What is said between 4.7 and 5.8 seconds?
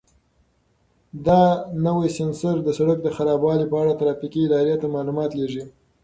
ته معلومات لېږي.